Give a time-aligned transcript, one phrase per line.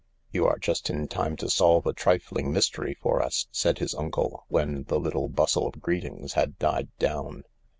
[0.33, 4.45] "You are just in time to solve a trifling mystery for us," said his uncle,
[4.47, 7.43] when the little bustle of greetings had died down.